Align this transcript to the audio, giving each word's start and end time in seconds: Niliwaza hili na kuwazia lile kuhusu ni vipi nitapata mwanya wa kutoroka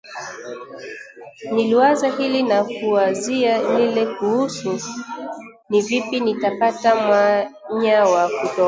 Niliwaza 1.53 2.07
hili 2.09 2.43
na 2.43 2.63
kuwazia 2.63 3.77
lile 3.77 4.05
kuhusu 4.15 4.79
ni 5.69 5.81
vipi 5.81 6.19
nitapata 6.19 6.95
mwanya 6.95 8.03
wa 8.05 8.27
kutoroka 8.29 8.55